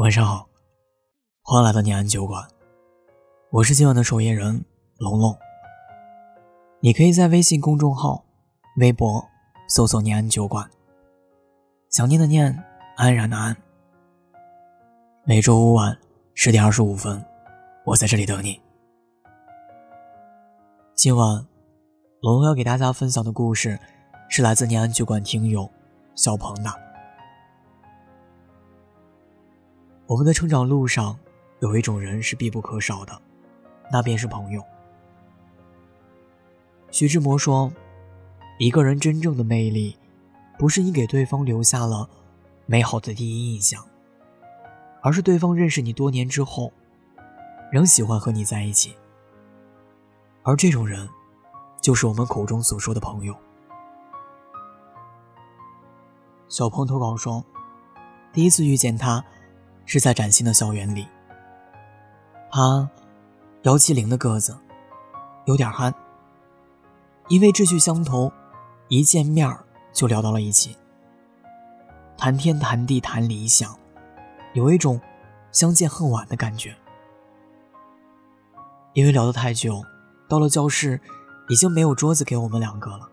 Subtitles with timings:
[0.00, 0.48] 晚上好，
[1.42, 2.42] 欢迎来到念安酒馆，
[3.50, 4.64] 我是今晚的守夜人
[4.96, 5.36] 龙龙。
[6.80, 8.24] 你可以在微信公众号、
[8.78, 9.22] 微博
[9.68, 10.66] 搜索“念安酒馆”，
[11.92, 12.46] 想念的念，
[12.96, 13.54] 安然的安。
[15.24, 15.94] 每周五晚
[16.32, 17.22] 十点二十五分，
[17.84, 18.58] 我在这里等你。
[20.94, 21.28] 今晚
[22.22, 23.78] 龙龙要给大家分享的故事，
[24.30, 25.70] 是来自念安酒馆听友
[26.14, 26.89] 小鹏的。
[30.10, 31.16] 我们的成长路上，
[31.60, 33.16] 有一种人是必不可少的，
[33.92, 34.60] 那便是朋友。
[36.90, 37.72] 徐志摩说
[38.58, 39.96] ：“一个人真正的魅力，
[40.58, 42.10] 不是你给对方留下了
[42.66, 43.80] 美好的第一印象，
[45.00, 46.72] 而是对方认识你多年之后，
[47.70, 48.92] 仍喜欢和你在一起。”
[50.42, 51.08] 而这种人，
[51.80, 53.36] 就是我们口中所说的朋友。
[56.48, 57.44] 小鹏投稿说
[58.34, 59.24] ：“第一次遇见他。”
[59.92, 61.04] 是在崭新的校园里，
[62.52, 62.88] 他，
[63.62, 64.56] 姚麒麟的个子，
[65.46, 65.92] 有点憨。
[67.26, 68.32] 因为志趣相投，
[68.86, 69.52] 一见面
[69.92, 70.76] 就聊到了一起，
[72.16, 73.76] 谈天谈地谈理想，
[74.52, 75.00] 有一种
[75.50, 76.72] 相见恨晚的感觉。
[78.92, 79.82] 因为聊得太久，
[80.28, 81.00] 到了教室，
[81.48, 83.08] 已经没有桌子给我们两个了。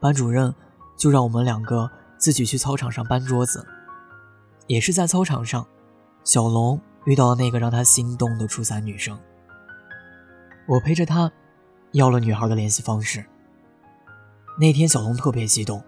[0.00, 0.54] 班主任
[0.98, 3.66] 就让我们两个自己去操场上搬桌子。
[4.70, 5.66] 也是在操场上，
[6.22, 9.18] 小龙遇到了那个让他心动的初三女生。
[10.68, 11.28] 我陪着他，
[11.90, 13.24] 要了女孩的联系方式。
[14.60, 15.82] 那天小龙特别激动，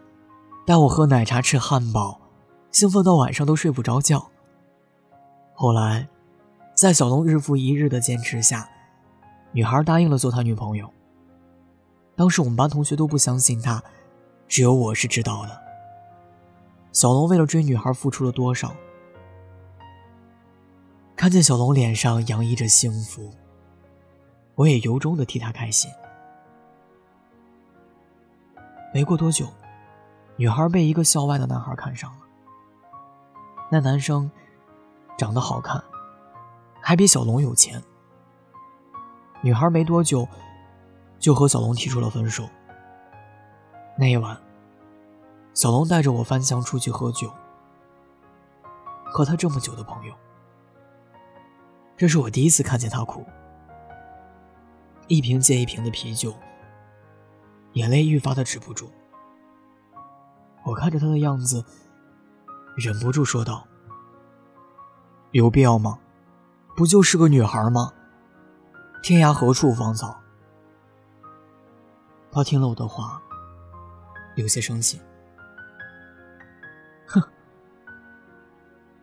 [0.67, 2.21] 带我喝奶茶、吃汉堡，
[2.73, 4.33] 兴奋到晚上都睡不着觉。
[5.55, 6.09] 后来，
[6.75, 8.69] 在小龙日复一日的坚持下，
[9.53, 10.93] 女孩答应了做他女朋友。
[12.17, 13.81] 当时我们班同学都不相信他，
[14.49, 15.72] 只有我是知道的。
[16.93, 18.77] 小龙为了追女孩付出了多少？
[21.17, 23.33] 看见小龙脸上洋溢着幸福，
[24.57, 25.91] 我也由衷的替他开心。
[28.93, 29.47] 没过多久，
[30.37, 32.27] 女孩被一个校外的男孩看上了。
[33.71, 34.31] 那男生
[35.17, 35.83] 长得好看，
[36.83, 37.83] 还比小龙有钱。
[39.41, 40.29] 女孩没多久
[41.19, 42.47] 就和小龙提出了分手。
[43.97, 44.39] 那一晚。
[45.55, 47.31] 小龙带着我翻墙出去喝酒，
[49.05, 50.15] 和他这么久的朋友，
[51.97, 53.25] 这是我第一次看见他哭。
[55.09, 56.33] 一瓶接一瓶的啤酒，
[57.75, 58.91] 眼泪愈发的止不住。
[60.65, 61.63] 我看着他的样子，
[62.77, 63.67] 忍不住说道
[65.33, 65.99] ：“有必要吗？
[66.75, 67.93] 不就是个女孩吗？
[69.03, 70.17] 天涯何处芳草？”
[72.33, 73.21] 他听了我的话，
[74.37, 74.99] 有些生气。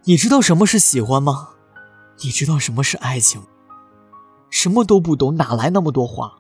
[0.04, 1.50] 你知道什么是喜欢吗？
[2.24, 3.42] 你知道什么是爱情？
[4.50, 6.36] 什么都不懂，哪来那么多话？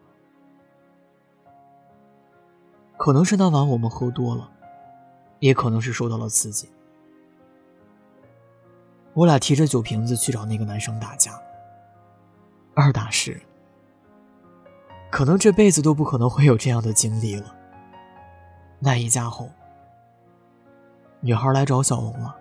[2.98, 4.50] 可能是那晚我们喝多了，
[5.40, 6.70] 也可能是受到了刺激。
[9.14, 11.34] 我俩提着酒瓶子去找那个男生打架。
[12.76, 13.38] 二打十，
[15.12, 17.54] 可能这辈子都不可能会有这样的经历了。
[18.80, 19.50] 那一家后，
[21.20, 22.38] 女孩来找小龙了。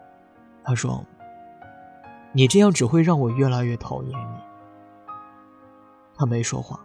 [0.68, 1.02] 他说
[2.32, 4.38] ：“你这样只会让我越来越讨厌你。”
[6.14, 6.78] 他没说话。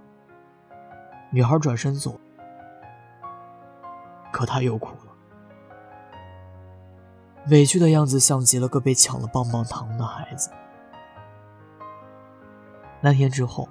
[1.32, 2.18] 女孩转身走，
[4.32, 5.12] 可他又哭了，
[7.50, 10.50] 委屈的样子像极了个被抢了棒棒糖的孩子。
[13.02, 13.68] 那天之后，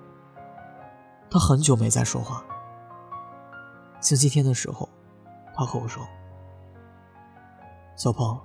[1.30, 2.44] 他很久没再说话。
[3.98, 4.86] 星期天的时候，
[5.54, 6.06] 他和我说
[7.96, 8.38] ：“小鹏。”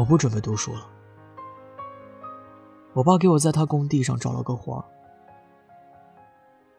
[0.00, 0.90] 我不准备读书了，
[2.94, 4.84] 我爸给我在他工地上找了个活儿，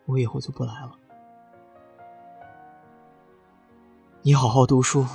[0.07, 0.95] 我以后就不来了。
[4.23, 5.05] 你好好读书，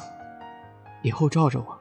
[1.03, 1.79] 以后罩着我。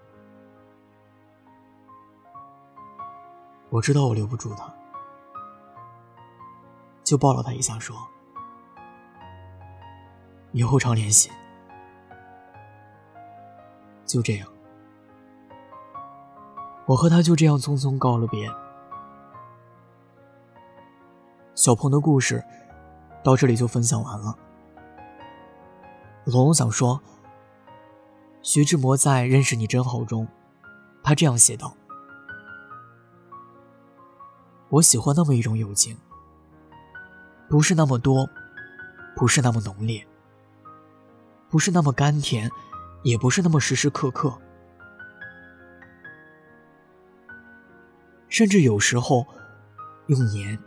[3.70, 4.68] 我知道我留不住他，
[7.04, 7.96] 就抱了他一下，说
[10.54, 11.30] ：“以后常联系。”
[14.08, 14.55] 就这样。
[16.86, 18.48] 我和他就这样匆匆告了别。
[21.56, 22.44] 小鹏的故事
[23.24, 24.36] 到这里就分享完了。
[26.26, 27.00] 龙想说，
[28.44, 30.28] 徐志摩在《认识你真好》中，
[31.04, 31.74] 他这样写道
[34.70, 35.98] ：“我喜欢那么一种友情，
[37.50, 38.28] 不是那么多，
[39.16, 40.06] 不是那么浓烈，
[41.50, 42.50] 不是那么甘甜，
[43.04, 44.38] 也不是那么时时刻刻。”
[48.38, 49.26] 甚至有时候，
[50.08, 50.60] 用年、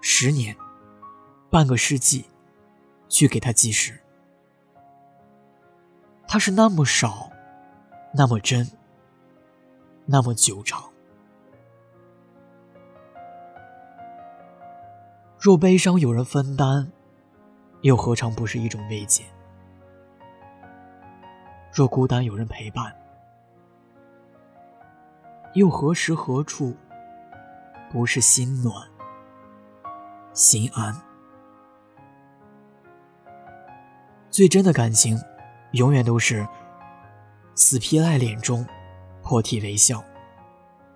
[0.00, 0.56] 十年、
[1.50, 2.24] 半个世纪
[3.06, 4.00] 去给他计时，
[6.26, 7.30] 他是那么少，
[8.14, 8.66] 那么真，
[10.06, 10.82] 那么久长。
[15.38, 16.90] 若悲伤有人分担，
[17.82, 19.22] 又何尝不是一种慰藉？
[21.70, 22.99] 若孤单有人陪伴。
[25.54, 26.76] 又何时何处？
[27.90, 28.72] 不是心暖、
[30.32, 30.94] 心安。
[34.30, 35.18] 最真的感情，
[35.72, 36.46] 永远都是
[37.56, 38.64] 死皮赖脸中
[39.24, 40.00] 破涕为笑，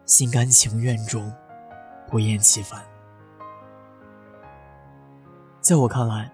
[0.05, 1.33] 心甘情愿中
[2.09, 2.81] 不厌其烦。
[5.61, 6.31] 在我看来，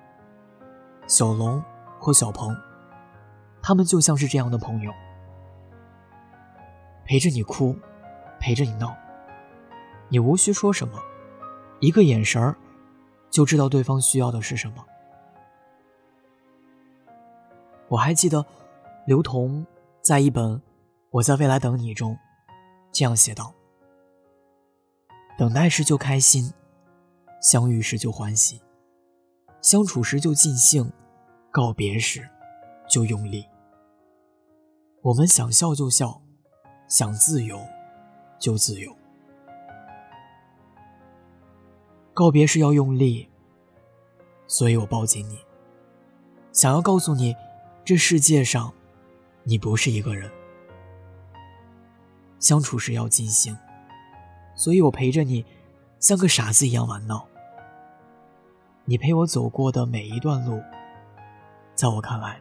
[1.07, 1.63] 小龙
[1.99, 2.55] 和小鹏，
[3.63, 4.93] 他们就像是这样的朋友，
[7.07, 7.75] 陪着你哭。
[8.41, 8.97] 陪着你闹，
[10.09, 10.99] 你无需说什么，
[11.81, 12.57] 一个眼神儿
[13.31, 14.85] 就知道对方需要的是什么。
[17.89, 18.45] 我还记得
[19.07, 19.65] 刘同
[20.01, 20.45] 在一本
[21.11, 22.17] 《我在未来等你》中
[22.91, 23.53] 这样写道
[25.37, 26.51] ：“等待时就开心，
[27.43, 28.59] 相遇时就欢喜，
[29.61, 30.91] 相处时就尽兴，
[31.51, 32.27] 告别时
[32.89, 33.45] 就用力。
[35.03, 36.23] 我们想笑就笑，
[36.89, 37.61] 想自由。”
[38.41, 38.91] 就自由。
[42.13, 43.29] 告别是要用力，
[44.49, 45.39] 所以我抱紧你，
[46.53, 47.37] 想要告诉你，
[47.85, 48.73] 这世界上，
[49.45, 50.29] 你不是一个人。
[52.41, 53.57] 相处是要尽兴，
[54.57, 55.45] 所以我陪着你，
[55.99, 57.27] 像个傻子一样玩闹。
[58.87, 60.61] 你陪我走过的每一段路，
[61.75, 62.41] 在我看来，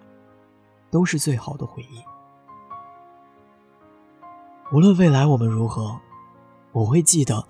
[0.90, 2.19] 都是最好的回忆。
[4.72, 6.00] 无论未来我们如何，
[6.74, 7.44] 我会记得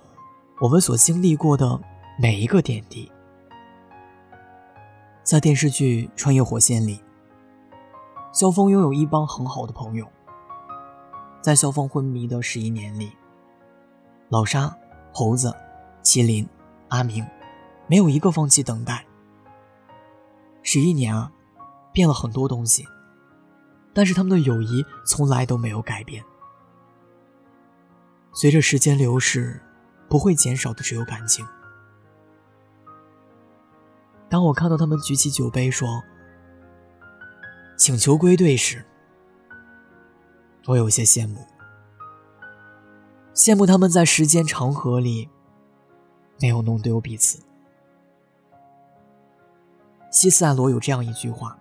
[0.62, 1.78] 我们所经历过的
[2.18, 3.12] 每一个点滴。
[5.22, 7.04] 在电视剧《穿越火线》里，
[8.32, 10.08] 萧峰拥有一帮很好的朋友。
[11.42, 13.12] 在萧峰昏迷的十一年里，
[14.30, 14.74] 老沙、
[15.12, 15.54] 猴子、
[16.02, 16.48] 麒麟、
[16.88, 17.26] 阿明，
[17.90, 19.06] 没有一个放弃等待。
[20.64, 21.30] 十一年啊，
[21.92, 22.86] 变了很多东西，
[23.94, 26.24] 但是他们的友谊从来都没有改变。
[28.34, 29.60] 随着时间流逝，
[30.08, 31.46] 不会减少的只有感情。
[34.30, 36.02] 当我看到他们举起酒杯说
[37.76, 38.84] “请求归队”时，
[40.68, 41.44] 我有些羡慕，
[43.34, 45.28] 羡慕他们在时间长河里
[46.40, 47.42] 没有弄丢彼此。
[50.12, 51.58] 西塞罗有这样一句话：“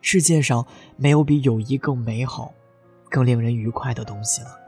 [0.00, 0.64] 世界上
[0.96, 2.54] 没有比友谊更美好、
[3.10, 4.58] 更令人愉快的东西了。”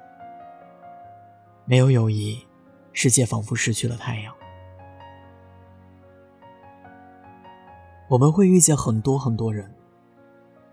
[1.67, 2.47] 没有友谊，
[2.93, 4.35] 世界仿佛失去了太阳。
[8.11, 9.75] 我们会遇见很多很多人，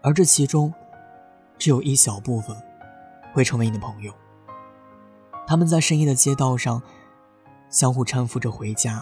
[0.02, 0.74] 而这其中，
[1.58, 2.54] 只有一小部分，
[3.34, 4.14] 会成为你的朋友。
[5.48, 6.82] 他们在深夜的街道上，
[7.70, 9.02] 相互搀扶着回家，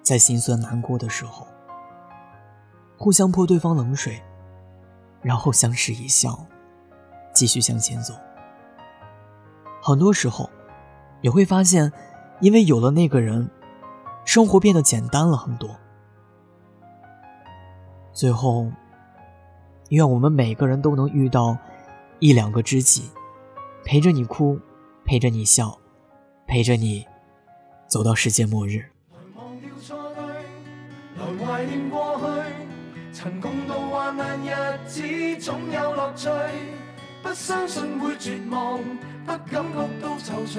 [0.00, 1.46] 在心酸难过的时候，
[2.96, 4.18] 互相泼对方冷水，
[5.20, 6.46] 然后相视一笑，
[7.34, 8.14] 继续向前走。
[9.82, 10.48] 很多时候。
[11.22, 11.90] 也会发现，
[12.40, 13.48] 因为有了那个人，
[14.24, 15.74] 生活变得简单了很多。
[18.12, 18.68] 最后，
[19.90, 21.56] 愿我们每个人都能遇到
[22.18, 23.08] 一两个知己，
[23.84, 24.58] 陪着你哭，
[25.06, 25.78] 陪着你笑，
[26.46, 27.06] 陪着你
[27.86, 28.84] 走到世界末日。
[33.14, 35.00] 曾共渡患难日子，
[35.40, 36.28] 总有乐趣。
[37.22, 38.78] 不相信会绝望，
[39.24, 40.58] 不感哭都愁绪。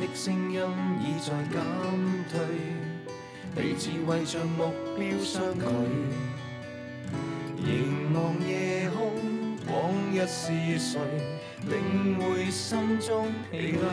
[0.00, 0.60] 的声音
[1.00, 1.92] 已在减
[2.30, 2.40] 退，
[3.62, 5.64] 彼此为着目标相距。
[7.58, 9.10] 凝望夜空，
[9.66, 11.00] 往日是谁？
[11.66, 13.88] 领会心中疲累。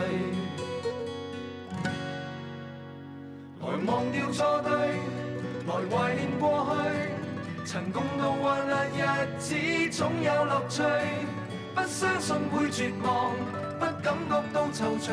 [3.62, 4.72] 来忘掉错对，
[5.66, 7.14] 来怀念过去。
[7.64, 9.54] 曾共度患难日子，
[9.90, 10.82] 总有乐趣。
[11.74, 13.32] 不相信会绝望，
[13.80, 15.12] 不感觉到踌躇。